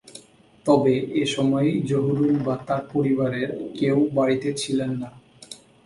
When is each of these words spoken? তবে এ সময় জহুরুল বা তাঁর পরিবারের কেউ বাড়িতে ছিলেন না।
তবে 0.65 0.93
এ 1.13 1.23
সময় 1.25 1.69
জহুরুল 1.89 2.33
বা 2.45 2.55
তাঁর 2.67 2.83
পরিবারের 2.93 3.49
কেউ 3.79 3.97
বাড়িতে 4.17 4.49
ছিলেন 4.53 4.91
না। 5.01 5.09